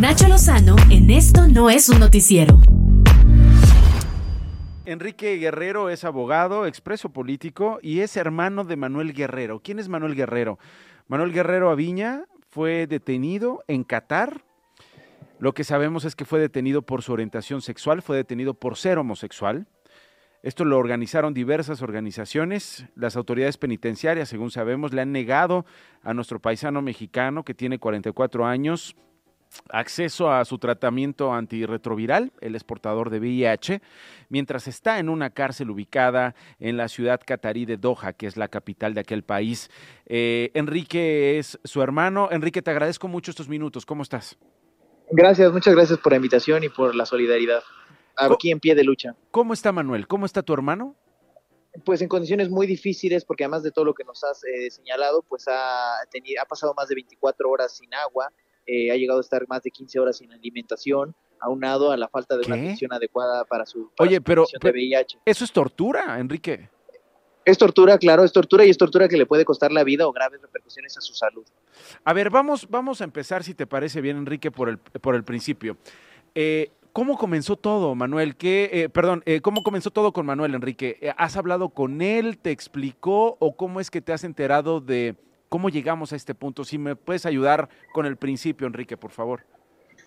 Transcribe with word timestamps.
Nacho 0.00 0.26
Lozano 0.26 0.74
en 0.90 1.10
Esto 1.10 1.48
no 1.48 1.68
es 1.68 1.90
un 1.90 2.00
noticiero. 2.00 2.58
Enrique 4.86 5.36
Guerrero 5.36 5.90
es 5.90 6.04
abogado, 6.04 6.66
expreso 6.66 7.10
político 7.10 7.78
y 7.82 8.00
es 8.00 8.16
hermano 8.16 8.64
de 8.64 8.76
Manuel 8.76 9.12
Guerrero. 9.12 9.60
¿Quién 9.60 9.78
es 9.78 9.90
Manuel 9.90 10.14
Guerrero? 10.14 10.58
Manuel 11.08 11.30
Guerrero 11.30 11.68
Aviña 11.68 12.24
fue 12.48 12.86
detenido 12.86 13.62
en 13.68 13.84
Qatar. 13.84 14.42
Lo 15.38 15.52
que 15.52 15.62
sabemos 15.62 16.06
es 16.06 16.16
que 16.16 16.24
fue 16.24 16.40
detenido 16.40 16.80
por 16.80 17.02
su 17.02 17.12
orientación 17.12 17.60
sexual, 17.60 18.00
fue 18.00 18.16
detenido 18.16 18.54
por 18.54 18.78
ser 18.78 18.96
homosexual. 18.96 19.66
Esto 20.42 20.64
lo 20.64 20.78
organizaron 20.78 21.34
diversas 21.34 21.82
organizaciones. 21.82 22.86
Las 22.96 23.14
autoridades 23.16 23.58
penitenciarias, 23.58 24.30
según 24.30 24.50
sabemos, 24.50 24.94
le 24.94 25.02
han 25.02 25.12
negado 25.12 25.66
a 26.02 26.14
nuestro 26.14 26.40
paisano 26.40 26.80
mexicano 26.80 27.44
que 27.44 27.52
tiene 27.52 27.78
44 27.78 28.46
años 28.46 28.96
acceso 29.68 30.30
a 30.30 30.44
su 30.44 30.58
tratamiento 30.58 31.32
antirretroviral, 31.32 32.32
el 32.40 32.54
exportador 32.54 33.10
de 33.10 33.20
VIH, 33.20 33.82
mientras 34.28 34.68
está 34.68 34.98
en 34.98 35.08
una 35.08 35.30
cárcel 35.30 35.70
ubicada 35.70 36.34
en 36.58 36.76
la 36.76 36.88
ciudad 36.88 37.20
catarí 37.24 37.64
de 37.64 37.76
Doha, 37.76 38.12
que 38.12 38.26
es 38.26 38.36
la 38.36 38.48
capital 38.48 38.94
de 38.94 39.00
aquel 39.00 39.22
país. 39.22 39.70
Eh, 40.06 40.50
Enrique 40.54 41.38
es 41.38 41.58
su 41.64 41.82
hermano. 41.82 42.28
Enrique, 42.30 42.62
te 42.62 42.70
agradezco 42.70 43.08
mucho 43.08 43.30
estos 43.30 43.48
minutos. 43.48 43.86
¿Cómo 43.86 44.02
estás? 44.02 44.38
Gracias, 45.10 45.52
muchas 45.52 45.74
gracias 45.74 45.98
por 45.98 46.12
la 46.12 46.16
invitación 46.16 46.64
y 46.64 46.68
por 46.68 46.94
la 46.94 47.04
solidaridad 47.04 47.62
aquí 48.16 48.50
en 48.50 48.60
pie 48.60 48.74
de 48.74 48.84
lucha. 48.84 49.14
¿Cómo 49.30 49.52
está 49.52 49.72
Manuel? 49.72 50.06
¿Cómo 50.06 50.26
está 50.26 50.42
tu 50.42 50.52
hermano? 50.52 50.96
Pues 51.84 52.02
en 52.02 52.08
condiciones 52.08 52.50
muy 52.50 52.66
difíciles, 52.66 53.24
porque 53.24 53.44
además 53.44 53.62
de 53.62 53.72
todo 53.72 53.86
lo 53.86 53.94
que 53.94 54.04
nos 54.04 54.22
has 54.24 54.44
eh, 54.44 54.70
señalado, 54.70 55.22
pues 55.22 55.46
ha, 55.48 55.96
tenido, 56.10 56.42
ha 56.42 56.44
pasado 56.44 56.74
más 56.74 56.88
de 56.88 56.96
24 56.96 57.48
horas 57.48 57.76
sin 57.76 57.92
agua, 57.94 58.30
eh, 58.66 58.90
ha 58.90 58.96
llegado 58.96 59.18
a 59.18 59.22
estar 59.22 59.46
más 59.48 59.62
de 59.62 59.70
15 59.70 60.00
horas 60.00 60.18
sin 60.18 60.32
alimentación, 60.32 61.14
aunado 61.40 61.90
a 61.90 61.96
la 61.96 62.08
falta 62.08 62.36
de 62.36 62.46
una 62.46 62.54
atención 62.54 62.92
adecuada 62.92 63.44
para 63.44 63.66
su, 63.66 63.90
Oye, 63.98 64.20
pero, 64.20 64.46
de 64.60 64.70
VIH. 64.70 65.18
Eso 65.24 65.44
es 65.44 65.52
tortura, 65.52 66.18
Enrique. 66.18 66.68
Es 67.44 67.58
tortura, 67.58 67.98
claro, 67.98 68.22
es 68.22 68.32
tortura 68.32 68.64
y 68.64 68.70
es 68.70 68.78
tortura 68.78 69.08
que 69.08 69.16
le 69.16 69.26
puede 69.26 69.44
costar 69.44 69.72
la 69.72 69.82
vida 69.82 70.06
o 70.06 70.12
graves 70.12 70.40
repercusiones 70.40 70.96
a 70.96 71.00
su 71.00 71.12
salud. 71.12 71.44
A 72.04 72.12
ver, 72.12 72.30
vamos, 72.30 72.68
vamos 72.70 73.00
a 73.00 73.04
empezar, 73.04 73.42
si 73.42 73.54
te 73.54 73.66
parece 73.66 74.00
bien, 74.00 74.16
Enrique, 74.16 74.52
por 74.52 74.68
el, 74.68 74.78
por 74.78 75.16
el 75.16 75.24
principio. 75.24 75.76
Eh, 76.36 76.70
¿Cómo 76.92 77.16
comenzó 77.16 77.56
todo, 77.56 77.94
Manuel? 77.94 78.36
¿Qué, 78.36 78.68
eh, 78.70 78.88
perdón, 78.90 79.22
eh, 79.24 79.40
¿cómo 79.40 79.62
comenzó 79.62 79.90
todo 79.90 80.12
con 80.12 80.26
Manuel, 80.26 80.54
Enrique? 80.54 80.98
Eh, 81.00 81.14
¿Has 81.16 81.38
hablado 81.38 81.70
con 81.70 82.02
él? 82.02 82.36
¿Te 82.36 82.50
explicó? 82.50 83.38
¿O 83.40 83.56
cómo 83.56 83.80
es 83.80 83.90
que 83.90 84.02
te 84.02 84.12
has 84.12 84.24
enterado 84.24 84.82
de 84.82 85.16
cómo 85.52 85.68
llegamos 85.68 86.14
a 86.14 86.16
este 86.16 86.34
punto? 86.34 86.64
Si 86.64 86.78
me 86.78 86.96
puedes 86.96 87.26
ayudar 87.26 87.68
con 87.92 88.06
el 88.06 88.16
principio, 88.16 88.66
Enrique, 88.66 88.96
por 88.96 89.10
favor. 89.10 89.44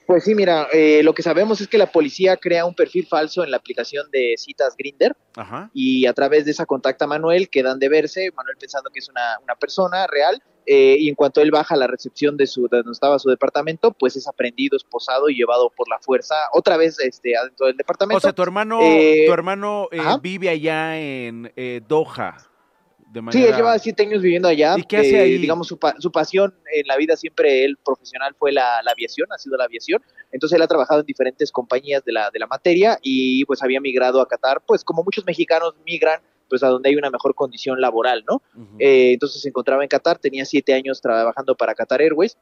Pues 0.08 0.24
sí, 0.24 0.34
mira, 0.34 0.68
lo 1.04 1.14
que 1.14 1.22
sabemos 1.22 1.62
es 1.62 1.68
que 1.68 1.78
la 1.78 1.92
policía 1.92 2.36
crea 2.38 2.66
un 2.66 2.74
perfil 2.74 3.06
falso 3.06 3.44
en 3.44 3.52
la 3.52 3.58
aplicación 3.58 4.10
de 4.12 4.34
citas 4.38 4.76
Grinder 4.76 5.16
y 5.74 6.08
a 6.08 6.14
través 6.14 6.46
de 6.46 6.52
esa 6.52 6.66
contacta 6.66 7.06
a 7.06 7.08
Manuel, 7.08 7.50
quedan 7.50 7.78
de 7.78 7.90
verse, 7.90 8.32
Manuel 8.36 8.58
pensando 8.60 8.90
que 8.92 9.00
es 9.00 9.10
una, 9.10 9.38
una 9.44 9.56
persona 9.56 10.08
real 10.08 10.42
eh, 10.66 10.98
y 11.00 11.10
en 11.10 11.16
cuanto 11.16 11.42
él 11.42 11.52
baja 11.52 11.76
a 11.76 11.78
la 11.78 11.86
recepción 11.86 12.38
de 12.38 12.48
su 12.48 12.68
de 12.68 12.78
donde 12.78 12.92
estaba 12.92 13.20
su 13.20 13.30
departamento, 13.30 13.92
pues 13.92 14.16
es 14.16 14.28
aprendido, 14.28 14.78
esposado 14.78 15.30
y 15.30 15.36
llevado 15.36 15.72
por 15.76 15.88
la 15.88 16.00
fuerza 16.00 16.36
otra 16.54 16.78
vez 16.78 17.00
este 17.00 17.38
adentro 17.38 17.68
del 17.68 17.78
departamento. 17.78 18.18
O 18.18 18.22
sea, 18.22 18.34
tu 18.34 18.42
hermano, 18.42 18.80
eh, 18.82 19.26
tu 19.28 19.34
hermano 19.34 19.90
eh, 19.92 20.02
vive 20.22 20.50
allá 20.50 20.98
en 20.98 21.52
Doha. 21.88 22.55
De 23.16 23.22
manera... 23.22 23.46
Sí, 23.46 23.50
él 23.50 23.56
lleva 23.56 23.80
siete 23.80 24.04
años 24.04 24.22
viviendo 24.22 24.50
allá. 24.50 24.76
¿Y 24.78 24.84
qué 24.84 24.98
hace 24.98 25.18
ahí? 25.18 25.38
Digamos, 25.38 25.68
su, 25.68 25.80
su, 26.00 26.12
pasión 26.12 26.54
en 26.74 26.86
la 26.86 26.98
vida 26.98 27.16
siempre, 27.16 27.64
él 27.64 27.78
profesional, 27.78 28.36
fue 28.38 28.52
la, 28.52 28.84
la, 28.84 28.92
aviación, 28.92 29.30
ha 29.32 29.38
sido 29.38 29.56
la 29.56 29.64
aviación. 29.64 30.02
Entonces 30.34 30.58
él 30.58 30.62
ha 30.62 30.68
trabajado 30.68 31.00
en 31.00 31.06
diferentes 31.06 31.50
compañías 31.50 32.04
de 32.04 32.12
la, 32.12 32.30
de 32.30 32.40
la 32.40 32.48
materia 32.48 33.00
y 33.02 33.46
pues 33.46 33.64
había 33.64 33.80
migrado 33.80 34.20
a 34.20 34.28
Qatar, 34.28 34.62
pues 34.68 34.84
como 34.84 35.02
muchos 35.02 35.26
mexicanos 35.26 35.76
migran 35.86 36.20
pues 36.50 36.62
a 36.62 36.68
donde 36.68 36.90
hay 36.90 36.96
una 36.96 37.10
mejor 37.10 37.34
condición 37.36 37.80
laboral, 37.80 38.26
¿no? 38.30 38.42
Eh, 38.78 39.14
entonces 39.14 39.42
se 39.42 39.48
encontraba 39.48 39.82
en 39.82 39.88
Qatar, 39.88 40.20
tenía 40.20 40.44
siete 40.44 40.74
años 40.74 41.00
trabajando 41.00 41.56
para 41.56 41.74
Qatar 41.74 42.02
Airways. 42.02 42.38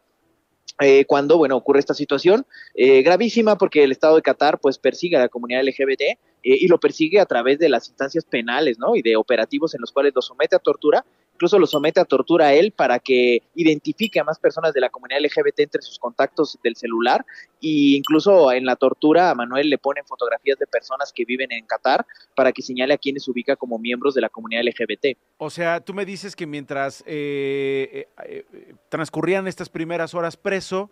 Eh, 0.79 1.06
cuando, 1.06 1.38
bueno, 1.38 1.56
ocurre 1.56 1.79
esta 1.79 1.94
situación 1.94 2.45
eh, 2.73 3.03
gravísima 3.03 3.57
porque 3.57 3.84
el 3.84 3.91
Estado 3.91 4.16
de 4.16 4.22
Qatar, 4.22 4.59
pues, 4.59 4.79
persigue 4.79 5.16
a 5.16 5.19
la 5.19 5.29
comunidad 5.29 5.63
LGBT 5.63 6.17
y 6.45 6.67
lo 6.67 6.78
persigue 6.78 7.22
a 7.22 7.25
través 7.25 7.57
de 7.57 7.69
las 7.69 7.88
instancias 7.88 8.25
penales, 8.25 8.78
¿no? 8.78 8.97
Y 8.97 9.01
de 9.01 9.16
operativos 9.16 9.73
en 9.75 9.81
los 9.81 9.94
cuales 9.94 10.11
lo 10.13 10.22
somete 10.22 10.57
a 10.57 10.59
tortura 10.59 11.06
incluso 11.44 11.59
lo 11.59 11.68
somete 11.68 12.00
a 12.00 12.06
tortura 12.06 12.48
a 12.48 12.54
él 12.54 12.72
para 12.72 13.00
que 13.00 13.44
identifique 13.56 14.18
a 14.18 14.24
más 14.24 14.40
personas 14.40 14.74
de 14.74 14.80
la 14.80 14.90
comunidad 14.90 15.20
LGBT 15.20 15.59
entre 15.59 15.81
sus 15.81 16.00
contactos 16.00 16.58
del 16.64 16.78
celular 16.78 17.26
e 17.62 17.98
incluso 17.98 18.54
en 18.54 18.66
la 18.66 18.78
tortura 18.78 19.30
a 19.30 19.36
Manuel 19.36 19.70
le 19.70 19.78
ponen 19.78 20.06
fotografías 20.06 20.58
de 20.58 20.68
personas 20.68 21.12
que 21.14 21.26
viven 21.26 21.52
en 21.52 21.66
Qatar 21.66 22.06
para 22.34 22.53
que 22.53 22.62
señale 22.62 22.94
a 22.94 22.98
quienes 22.98 23.28
ubica 23.28 23.58
como 23.58 23.78
miembros 23.78 24.14
de 24.14 24.22
la 24.22 24.30
comunidad 24.30 24.64
LGBT. 24.64 25.18
O 25.36 25.50
sea, 25.50 25.82
tú 25.82 25.94
me 25.94 26.06
dices 26.06 26.34
que 26.34 26.48
mientras 26.48 27.03
eh, 27.06 28.08
eh, 28.26 28.46
eh, 28.53 28.76
transcurrían 28.88 29.46
estas 29.46 29.68
primeras 29.68 30.14
horas 30.14 30.38
preso, 30.38 30.92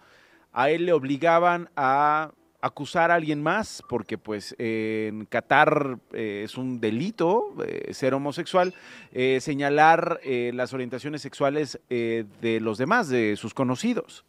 a 0.52 0.70
él 0.70 0.86
le 0.86 0.92
obligaban 0.92 1.70
a 1.78 2.34
acusar 2.62 3.12
a 3.12 3.16
alguien 3.16 3.42
más, 3.42 3.84
porque 3.90 4.18
pues 4.18 4.56
en 4.58 5.26
Qatar 5.26 5.98
eh, 6.14 6.44
es 6.46 6.56
un 6.58 6.80
delito 6.80 7.54
eh, 7.66 7.94
ser 7.94 8.14
homosexual, 8.14 8.74
eh, 9.12 9.40
señalar 9.42 10.22
las 10.24 10.74
orientaciones 10.74 11.22
sexuales 11.22 11.80
de 11.90 12.60
los 12.62 12.78
demás, 12.78 13.10
de 13.10 13.36
sus 13.36 13.54
conocidos. 13.54 14.24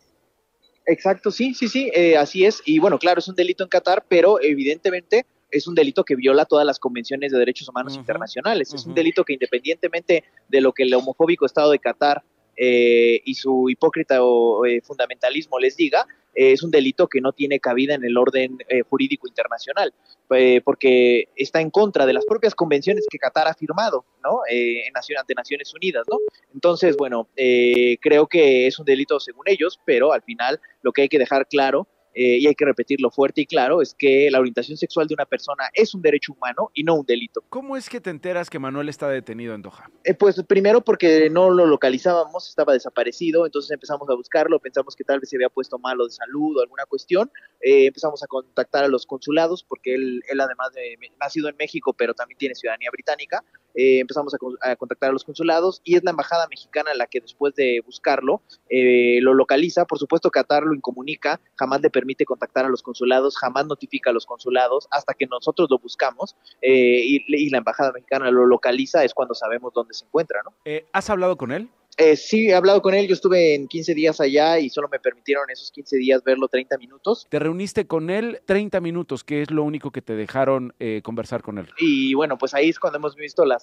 Exacto, 0.87 1.31
sí, 1.31 1.55
sí, 1.55 1.69
sí, 1.69 1.91
así 2.19 2.45
es. 2.45 2.63
Y 2.65 2.79
bueno, 2.79 2.99
claro, 2.99 3.21
es 3.21 3.29
un 3.29 3.37
delito 3.37 3.63
en 3.63 3.69
Qatar, 3.69 4.05
pero 4.09 4.41
evidentemente 4.41 5.27
es 5.51 5.69
un 5.69 5.75
delito 5.75 6.05
que 6.05 6.17
viola 6.17 6.45
todas 6.45 6.67
las 6.67 6.79
convenciones 6.79 7.31
de 7.31 7.39
derechos 7.39 7.69
humanos 7.69 7.95
internacionales. 7.95 8.73
Es 8.75 8.87
un 8.87 8.95
delito 8.95 9.25
que 9.25 9.35
independientemente 9.35 10.25
de 10.49 10.61
lo 10.61 10.73
que 10.73 10.85
el 10.85 10.95
homofóbico 10.95 11.47
Estado 11.47 11.71
de 11.71 11.79
Qatar 11.79 12.25
y 12.57 13.35
su 13.35 13.69
hipócrita 13.71 14.19
o, 14.21 14.63
fundamentalismo 14.83 15.59
les 15.59 15.77
diga, 15.77 16.07
eh, 16.35 16.53
es 16.53 16.63
un 16.63 16.71
delito 16.71 17.09
que 17.09 17.21
no 17.21 17.33
tiene 17.33 17.61
cabida 17.61 17.95
en 17.95 18.05
el 18.05 18.17
orden 18.17 18.59
eh, 18.69 18.83
jurídico 18.83 19.29
internacional, 19.29 19.93
eh, 20.31 20.63
porque 20.65 21.29
está 21.37 21.61
en 21.61 21.71
contra 21.71 22.07
de 22.07 22.15
las 22.15 22.25
propias 22.25 22.55
convenciones 22.55 23.07
que 23.11 23.19
Qatar 23.19 23.49
ha 23.49 23.55
firmado, 23.55 24.05
¿no? 24.23 24.41
en 24.49 24.93
ante 25.19 25.35
Naciones 25.35 25.75
Unidas, 25.75 26.05
¿no? 26.11 26.19
Entonces, 26.55 26.97
bueno, 26.97 27.29
creo 27.35 28.27
que 28.29 28.67
es 28.67 28.79
un 28.79 28.85
delito 28.85 29.19
según 29.19 29.45
ellos, 29.47 29.81
pero 29.85 30.13
al 30.13 30.23
final 30.23 30.61
lo 30.83 30.93
que 30.93 31.03
hay 31.03 31.09
que 31.09 31.19
dejar 31.19 31.47
claro 31.49 31.87
eh, 32.15 32.39
y 32.39 32.47
hay 32.47 32.55
que 32.55 32.65
repetirlo 32.65 33.11
fuerte 33.11 33.43
y 33.43 33.47
claro, 33.47 33.83
es 33.83 33.95
que 33.95 34.31
la 34.31 34.39
orientación 34.39 34.77
sexual 34.77 35.07
de 35.07 35.15
una 35.15 35.27
persona 35.27 35.65
es 35.75 35.95
un 35.95 36.03
derecho 36.03 36.33
humano 36.33 36.71
y 36.75 36.85
no 36.85 36.95
un 36.95 37.07
delito. 37.07 37.43
¿Cómo 37.49 37.77
es 37.77 37.89
que 37.89 38.01
te 38.01 38.11
enteras 38.11 38.51
que 38.51 38.59
Manuel 38.59 38.89
está 38.89 39.09
detenido 39.09 39.55
en 39.55 39.63
Doha? 39.63 39.91
Eh, 40.05 40.15
pues 40.15 40.43
primero 40.45 40.83
porque 40.83 41.31
no 41.31 41.51
lo 41.51 41.67
localizábamos, 41.67 42.49
estaba 42.49 42.73
desaparecido, 42.73 43.47
entonces 43.47 43.71
empezamos 43.71 44.09
a 44.11 44.15
buscarlo, 44.15 44.59
pensamos 44.59 44.97
que 44.97 45.05
tal 45.05 45.21
vez 45.21 45.31
se 45.31 45.37
había 45.37 45.49
puesto 45.49 45.79
malo 45.79 46.05
de 46.05 46.13
salud 46.13 46.59
o 46.59 46.61
alguna 46.61 46.85
cuestión, 46.87 47.31
eh, 47.61 47.87
empezamos 47.87 48.23
a 48.23 48.27
contactar 48.27 48.85
a 48.85 48.89
los 48.89 49.07
consulados 49.07 49.65
porque 49.65 49.95
él, 49.95 50.23
él 50.29 50.41
además 50.41 50.73
de 50.73 50.99
nacido 51.21 51.49
en 51.49 51.57
México, 51.57 51.95
pero 51.95 52.15
también 52.15 52.39
tiene 52.39 52.55
ciudadanía 52.55 52.91
británica, 52.91 53.45
empezamos 53.75 54.35
a, 54.35 54.77
contactar 54.77 55.11
a 55.11 55.13
los 55.13 55.25
consulados 55.25 55.81
y 55.85 55.97
es 55.97 56.05
la 56.05 56.11
embajada 56.11 56.47
mexicana 56.49 56.95
la 56.95 57.07
que 57.07 57.21
después 57.21 57.55
de 57.55 57.81
buscarlo 57.85 58.43
lo 58.69 59.35
localiza, 59.35 59.85
por 59.85 59.99
supuesto 59.99 60.31
Qatar 60.31 60.65
lo 60.65 60.75
incomunica, 60.75 61.41
jamás 61.57 61.81
le 61.81 61.91
permite 61.91 62.25
contactar 62.25 62.65
a 62.65 62.69
los 62.69 62.83
consulados, 62.83 63.37
jamás 63.37 63.67
notifica 63.67 64.11
a 64.11 64.13
los 64.13 64.27
consulados 64.27 64.89
hasta 64.91 65.15
que 65.15 65.27
nosotros 65.27 65.69
lo 65.71 65.79
buscamos 65.79 66.37
eh, 66.61 67.03
y, 67.05 67.51
la 67.51 67.59
embajada 67.59 67.93
mexicana 67.93 68.31
lo 68.31 68.47
localiza, 68.47 69.05
es 69.05 69.15
cuando 69.15 69.35
sabemos 69.35 69.73
dónde 69.75 69.95
se 69.95 70.05
encuentra, 70.05 70.41
¿no? 70.45 70.55
Eh, 70.65 70.87
¿Has 70.93 71.11
hablado 71.11 71.37
con 71.37 71.53
él? 71.53 71.69
Eh, 71.99 72.17
sí, 72.17 72.49
he 72.49 72.55
hablado 72.55 72.81
con 72.81 72.95
él, 72.95 73.07
yo 73.07 73.15
estuve 73.15 73.55
en 73.55 73.69
15 73.69 73.95
días 73.95 74.21
allá 74.21 74.59
y 74.59 74.71
solo 74.71 74.89
me 74.91 74.99
permitieron 74.99 75.51
esos 75.51 75.71
15 75.71 75.97
días 75.97 76.25
verlo 76.25 76.49
30 76.49 76.79
minutos. 76.79 77.27
Te 77.29 77.39
reuniste 77.39 77.87
con 77.87 78.09
él 78.11 78.41
30 78.47 78.81
minutos, 78.81 79.25
que 79.25 79.43
es 79.43 79.51
lo 79.51 79.63
único 79.63 79.91
que 79.91 80.01
te 80.01 80.15
dejaron 80.15 80.75
conversar 81.03 81.43
con 81.43 81.59
él. 81.59 81.69
Y 81.79 82.15
bueno, 82.15 82.39
pues 82.39 82.55
ahí 82.55 82.71
es 82.71 82.79
cuando 82.79 82.99
hemos 82.99 83.15
visto 83.15 83.45
la, 83.45 83.59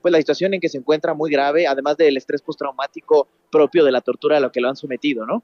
pues 0.00 0.12
la 0.12 0.18
situación 0.18 0.54
en 0.54 0.60
que 0.60 0.68
se 0.68 0.78
encuentra 0.78 1.14
muy 1.14 1.30
grave, 1.30 1.66
además 1.66 1.96
del 1.96 2.16
estrés 2.16 2.42
postraumático 2.42 3.28
propio 3.50 3.84
de 3.84 3.92
la 3.92 4.00
tortura 4.00 4.38
a 4.38 4.40
lo 4.40 4.50
que 4.50 4.60
lo 4.60 4.68
han 4.68 4.76
sometido, 4.76 5.26
¿no? 5.26 5.42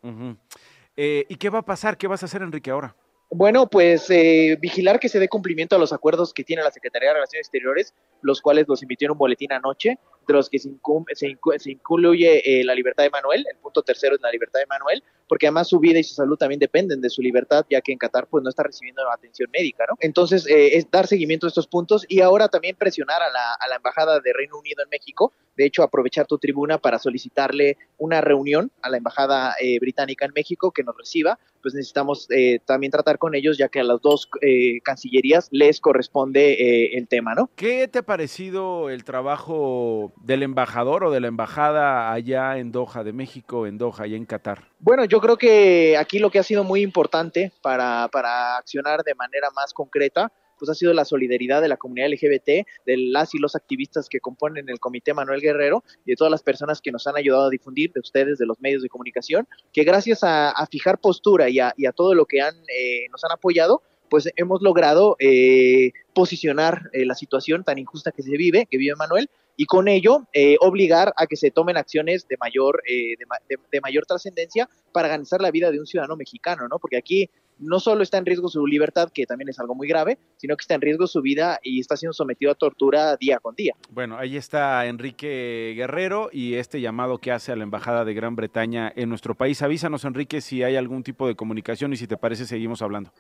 Eh, 0.97 1.25
¿Y 1.29 1.37
qué 1.37 1.49
va 1.49 1.61
a 1.61 1.65
pasar? 1.65 1.97
¿Qué 1.97 2.09
vas 2.09 2.23
a 2.23 2.27
hacer, 2.27 2.43
Enrique, 2.43 2.71
ahora? 2.71 2.97
Bueno, 3.31 3.69
pues 3.69 4.11
eh, 4.11 4.59
vigilar 4.61 4.99
que 4.99 5.09
se 5.09 5.21
dé 5.21 5.29
cumplimiento 5.29 5.77
a 5.77 5.79
los 5.79 5.93
acuerdos 5.93 6.33
que 6.33 6.45
tiene 6.45 6.63
la 6.63 6.73
Secretaría 6.73 7.11
de 7.11 7.15
Relaciones 7.15 7.47
Exteriores, 7.47 7.95
los 8.23 8.41
cuales 8.41 8.67
los 8.67 8.83
emitió 8.83 9.07
en 9.07 9.13
un 9.13 9.19
boletín 9.19 9.53
anoche, 9.53 9.99
de 10.33 10.39
los 10.39 10.49
que 10.49 10.59
se, 10.59 10.71
se, 11.15 11.71
incluye 11.71 12.61
eh, 12.61 12.65
la 12.65 12.75
libertad 12.75 13.05
de 13.05 13.11
Manuel, 13.11 13.45
el 13.51 13.59
punto 13.59 13.83
tercero 13.83 14.15
es 14.17 14.21
la 14.21 14.31
libertad 14.31 14.61
de 14.61 14.67
Manuel, 14.67 15.03
porque 15.29 15.47
además 15.47 15.69
su 15.69 15.79
vida 15.79 15.99
y 15.99 16.05
su 16.05 16.15
salud 16.15 16.37
también 16.37 16.59
dependen 16.59 17.01
de 17.01 17.11
su 17.11 17.23
libertad, 17.23 17.65
ya 17.71 17.81
que 17.81 17.93
en 17.93 17.99
Qatar 17.99 18.27
pues 18.29 18.43
no 18.43 18.51
está 18.51 18.63
recibiendo 18.63 19.03
atención 19.11 19.51
médica, 19.53 19.85
¿no? 19.89 19.97
Entonces, 20.01 20.47
eh, 20.47 20.77
es 20.77 20.91
dar 20.91 21.07
seguimiento 21.07 21.47
a 21.47 21.49
estos 21.49 21.67
puntos 21.67 22.05
y 22.09 22.21
ahora 22.21 22.49
también 22.49 22.77
presionar 22.77 23.23
a 23.23 23.31
la, 23.31 23.55
a 23.55 23.69
la 23.69 23.77
Embajada 23.77 24.21
de 24.21 24.33
Reino 24.33 24.59
Unido 24.59 24.83
en 24.83 24.89
México, 24.91 25.33
de 25.59 25.67
hecho, 25.67 25.83
aprovechar 25.83 26.27
tu 26.29 26.39
tribuna 26.39 26.79
para 26.79 27.01
solicitarle 27.01 27.79
una 27.99 28.21
reunión 28.21 28.71
a 28.81 28.91
la 28.91 28.99
Embajada 28.99 29.57
eh, 29.61 29.81
Británica 29.81 30.25
en 30.25 30.31
México 30.33 30.71
que 30.71 30.85
nos 30.85 30.97
reciba, 30.97 31.41
pues 31.61 31.75
necesitamos 31.75 32.29
eh, 32.31 32.61
también 32.65 32.93
tratar 32.93 33.19
con 33.19 33.35
ellos, 33.35 33.59
ya 33.59 33.69
que 33.69 33.81
a 33.81 33.83
las 33.83 34.01
dos 34.01 34.31
eh, 34.41 34.81
cancillerías 34.85 35.49
les 35.51 35.81
corresponde 35.81 36.97
el 36.97 37.09
tema, 37.09 37.35
¿no? 37.35 37.51
¿Qué 37.57 37.89
te 37.89 37.99
ha 37.99 38.03
parecido 38.03 38.89
el 38.89 39.03
trabajo 39.03 40.13
del 40.23 40.43
embajador 40.43 41.05
o 41.05 41.11
de 41.11 41.21
la 41.21 41.29
embajada 41.29 42.13
allá 42.13 42.59
en 42.59 42.73
Doha, 42.73 43.05
de 43.05 43.13
México, 43.13 43.67
en 43.67 43.79
Doha, 43.79 44.07
y 44.07 44.15
en 44.15 44.27
Qatar? 44.27 44.65
Bueno, 44.79 45.05
yo 45.05 45.21
creo 45.21 45.37
que 45.37 45.97
aquí 45.97 46.19
lo 46.19 46.31
que 46.31 46.39
ha 46.39 46.43
sido 46.43 46.65
muy 46.65 46.83
importante 46.83 47.53
para, 47.63 48.09
para 48.13 48.57
accionar 48.57 49.03
de 49.03 49.15
manera 49.15 49.49
más 49.55 49.73
concreta 49.73 50.33
pues 50.59 50.69
ha 50.71 50.75
sido 50.75 50.93
la 50.93 51.05
solidaridad 51.05 51.63
de 51.63 51.69
la 51.69 51.77
comunidad 51.77 52.09
LGBT, 52.11 52.67
de 52.85 52.97
las 52.97 53.35
y 53.35 53.39
los 53.39 53.55
activistas 53.55 54.09
que 54.09 54.21
componen 54.21 54.69
el 54.69 54.81
Comité 54.81 55.15
Manuel 55.15 55.41
Guerrero 55.41 55.85
y 56.05 56.11
de 56.11 56.17
todas 56.17 56.31
las 56.31 56.43
personas 56.43 56.81
que 56.81 56.93
nos 56.93 57.07
han 57.07 57.17
ayudado 57.17 57.47
a 57.47 57.51
difundir, 57.51 57.93
de 57.93 58.01
ustedes, 58.01 58.39
de 58.39 58.47
los 58.47 58.61
medios 58.61 58.83
de 58.83 58.89
comunicación, 58.89 59.47
que 59.73 59.85
gracias 59.85 60.21
a, 60.23 60.53
fijar 60.71 60.99
postura 60.99 61.49
y 61.49 61.61
a, 61.61 61.93
todo 61.95 62.15
lo 62.15 62.27
que 62.27 62.43
han, 62.43 62.55
eh, 62.55 63.07
nos 63.11 63.25
han 63.25 63.33
apoyado, 63.33 63.83
pues 64.11 64.31
hemos 64.37 64.61
logrado 64.63 65.17
eh, 65.19 65.93
posicionar 66.15 66.91
eh, 66.93 67.05
la 67.07 67.15
situación 67.15 67.65
tan 67.65 67.79
injusta 67.79 68.13
que 68.13 68.23
se 68.23 68.37
vive, 68.37 68.67
que 68.71 68.79
vive 68.79 68.97
Manuel, 68.97 69.31
y 69.61 69.67
con 69.67 69.89
ello 69.89 70.29
obligar 70.61 71.13
a 71.17 71.27
que 71.27 71.37
se 71.37 71.51
tomen 71.51 71.77
acciones 71.77 72.29
de 72.29 72.37
mayor, 72.39 72.81
de, 72.87 73.81
mayor 73.81 74.07
trascendencia 74.07 74.69
para 74.93 75.09
garantizar 75.09 75.41
la 75.41 75.51
vida 75.51 75.73
de 75.73 75.81
un 75.81 75.87
ciudadano 75.87 76.17
mexicano, 76.17 76.69
¿no? 76.69 76.79
Porque 76.79 76.97
aquí 76.97 77.29
no 77.59 77.81
solo 77.81 78.05
está 78.05 78.19
en 78.19 78.27
riesgo 78.27 78.49
su 78.49 78.65
libertad, 78.67 79.11
que 79.13 79.27
también 79.27 79.49
es 79.49 79.59
algo 79.59 79.75
muy 79.75 79.89
grave, 79.89 80.19
sino 80.37 80.57
que 80.57 80.63
está 80.63 80.75
en 80.75 80.81
riesgo 80.81 81.09
su 81.09 81.23
vida 81.23 81.59
y 81.63 81.81
está 81.81 81.97
siendo 81.97 82.13
sometido 82.13 82.53
a 82.53 82.55
tortura 82.55 83.17
día 83.17 83.41
con 83.41 83.57
día. 83.57 83.75
Bueno, 83.91 84.17
ahí 84.17 84.37
está 84.37 84.87
Enrique 84.87 85.75
Guerrero 85.77 86.31
y 86.33 86.55
este 86.55 86.81
llamado 86.81 87.19
que 87.19 87.33
hace 87.33 87.51
a 87.51 87.57
la 87.57 87.65
Embajada 87.65 88.05
de 88.05 88.15
Gran 88.15 88.37
Bretaña 88.37 88.93
en 88.95 89.09
nuestro 89.09 89.35
país. 89.35 89.61
Avísanos, 89.63 90.05
Enrique, 90.05 90.41
si 90.41 90.63
hay 90.63 90.77
algún 90.77 91.03
tipo 91.03 91.27
de 91.27 91.35
comunicación 91.35 91.93
y 91.93 91.97
si 91.97 92.07
te 92.07 92.17
parece 92.17 92.47
seguimos 92.47 92.81
hablando. 92.81 93.13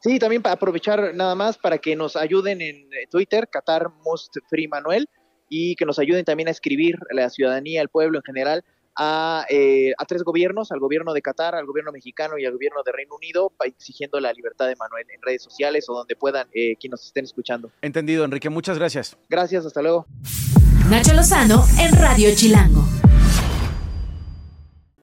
Sí, 0.00 0.18
también 0.20 0.42
para 0.42 0.54
aprovechar 0.54 1.12
nada 1.14 1.34
más 1.34 1.58
para 1.58 1.78
que 1.78 1.96
nos 1.96 2.14
ayuden 2.14 2.60
en 2.60 2.76
eh, 2.92 3.06
Twitter, 3.10 3.48
Qatar 3.48 3.90
Most 4.04 4.36
Free 4.48 4.68
Manuel, 4.68 5.08
y 5.48 5.76
que 5.76 5.84
nos 5.84 5.98
ayuden 5.98 6.24
también 6.24 6.48
a 6.48 6.52
escribir 6.52 6.96
a 7.10 7.14
la 7.14 7.30
ciudadanía, 7.30 7.80
al 7.80 7.88
pueblo 7.88 8.18
en 8.18 8.22
general, 8.22 8.64
eh, 9.48 9.92
a, 9.96 10.04
tres 10.06 10.22
gobiernos, 10.24 10.72
al 10.72 10.80
gobierno 10.80 11.12
de 11.12 11.22
Qatar, 11.22 11.54
al 11.54 11.66
gobierno 11.66 11.92
mexicano 11.92 12.38
y 12.38 12.44
al 12.44 12.52
gobierno 12.52 12.82
de 12.84 12.92
Reino 12.92 13.14
Unido, 13.14 13.52
exigiendo 13.64 14.18
la 14.18 14.32
libertad 14.32 14.66
de 14.66 14.74
Manuel 14.76 15.06
en 15.14 15.22
redes 15.22 15.42
sociales 15.42 15.88
o 15.88 15.94
donde 15.94 16.16
puedan 16.16 16.48
eh, 16.52 16.76
quienes 16.76 16.98
nos 16.98 17.06
estén 17.06 17.24
escuchando. 17.24 17.70
Entendido, 17.80 18.24
Enrique. 18.24 18.48
Muchas 18.50 18.78
gracias. 18.78 19.16
Gracias, 19.28 19.64
hasta 19.66 19.82
luego. 19.82 20.06
Nacho 20.90 21.14
Lozano 21.14 21.64
en 21.78 21.92
Radio 21.92 22.30
Chilango. 22.34 23.07